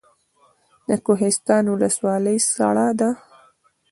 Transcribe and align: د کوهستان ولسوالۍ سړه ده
د 0.87 0.89
کوهستان 1.05 1.63
ولسوالۍ 1.73 2.37
سړه 2.53 2.87
ده 2.99 3.09